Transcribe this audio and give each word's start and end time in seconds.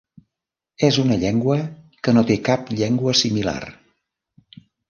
És 0.87 0.97
una 1.03 1.17
llengua 1.25 1.59
que 2.07 2.15
no 2.17 2.25
té 2.31 2.39
cap 2.49 2.75
llengua 2.81 3.17
similar. 3.23 3.59